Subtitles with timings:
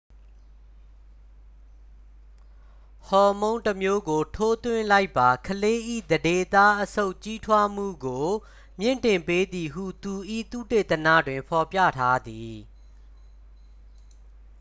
[3.07, 8.25] ဟော်မုန်းတစ်မျိုးကို ထိုးသွင်းလိုက်ပါ ကလေး၏ သန္ဓေသား အဆုတ် ကြီးထွားမှုကို
[8.79, 10.13] မြှင့်တင်ပေးသည်ဟု သူ၏
[10.51, 12.55] သုတေသနတွင် ဖော်ပြထားသည်